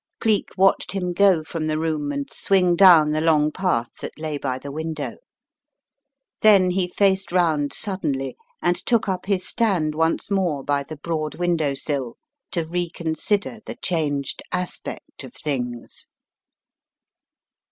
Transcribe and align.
Cleek 0.19 0.47
watched 0.57 0.93
him 0.93 1.13
go 1.13 1.43
from 1.43 1.67
the 1.67 1.77
room 1.77 2.11
and 2.11 2.27
swing 2.33 2.75
down 2.75 3.11
the 3.11 3.21
long 3.21 3.51
path 3.51 3.91
that 4.01 4.17
lay 4.17 4.35
by 4.39 4.57
the 4.57 4.71
window. 4.71 5.17
Then 6.41 6.71
he 6.71 6.87
faced 6.87 7.31
round 7.31 7.71
suddenly 7.71 8.35
and 8.63 8.75
took 8.75 9.07
up 9.07 9.27
his 9.27 9.45
stand 9.45 9.93
onee 9.93 10.31
more 10.31 10.63
by 10.63 10.81
the 10.81 10.97
broad 10.97 11.35
window 11.35 11.75
sill 11.75 12.17
to 12.49 12.65
reconsider 12.65 13.59
the 13.67 13.75
changed 13.75 14.41
aspect 14.51 15.23
of 15.23 15.35
things. 15.35 16.07